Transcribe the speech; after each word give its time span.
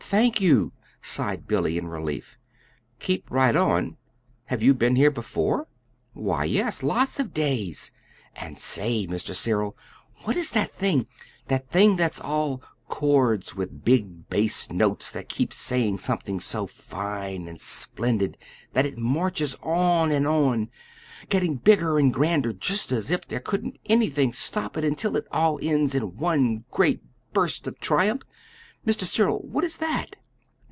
Thank 0.11 0.41
you," 0.41 0.73
sighed 1.01 1.47
Billy, 1.47 1.77
in 1.77 1.87
relief. 1.87 2.37
"Keep 2.99 3.31
right 3.31 3.55
on! 3.55 3.95
Have 4.47 4.61
you 4.61 4.73
been 4.73 4.97
here 4.97 5.09
before?" 5.11 5.69
"Why, 6.11 6.43
yes, 6.43 6.83
lots 6.83 7.17
of 7.17 7.33
days. 7.33 7.91
And, 8.35 8.59
say, 8.59 9.07
Mr. 9.07 9.33
Cyril, 9.33 9.77
what 10.23 10.35
is 10.35 10.51
that 10.51 10.73
that 11.47 11.69
thing 11.69 11.95
that's 11.95 12.19
all 12.19 12.61
chords 12.89 13.55
with 13.55 13.85
big 13.85 14.27
bass 14.27 14.69
notes 14.69 15.09
that 15.11 15.29
keep 15.29 15.53
saying 15.53 15.99
something 15.99 16.41
so 16.41 16.67
fine 16.67 17.47
and 17.47 17.61
splendid 17.61 18.37
that 18.73 18.85
it 18.85 18.97
marches 18.97 19.55
on 19.63 20.11
and 20.11 20.27
on, 20.27 20.69
getting 21.29 21.55
bigger 21.55 21.97
and 21.97 22.13
grander, 22.13 22.51
just 22.51 22.91
as 22.91 23.11
if 23.11 23.25
there 23.29 23.39
couldn't 23.39 23.79
anything 23.85 24.33
stop 24.33 24.75
it, 24.75 24.83
until 24.83 25.15
it 25.15 25.25
all 25.31 25.57
ends 25.61 25.95
in 25.95 26.17
one 26.17 26.65
great 26.69 27.01
burst 27.31 27.65
of 27.65 27.79
triumph? 27.79 28.23
Mr. 28.83 29.03
Cyril, 29.03 29.37
what 29.43 29.63
is 29.63 29.77
that?" 29.77 30.15